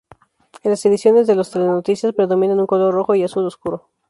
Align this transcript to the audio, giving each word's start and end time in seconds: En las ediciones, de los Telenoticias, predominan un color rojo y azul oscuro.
En 0.63 0.71
las 0.71 0.83
ediciones, 0.83 1.27
de 1.27 1.35
los 1.35 1.51
Telenoticias, 1.51 2.11
predominan 2.15 2.59
un 2.59 2.65
color 2.65 2.91
rojo 2.91 3.13
y 3.13 3.21
azul 3.21 3.45
oscuro. 3.45 3.89